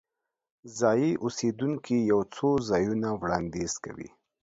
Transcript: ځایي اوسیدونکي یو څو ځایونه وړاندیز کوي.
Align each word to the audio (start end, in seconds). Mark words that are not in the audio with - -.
ځایي 0.79 1.11
اوسیدونکي 1.23 1.97
یو 2.11 2.19
څو 2.35 2.49
ځایونه 2.69 3.09
وړاندیز 3.21 3.73
کوي. 3.83 4.09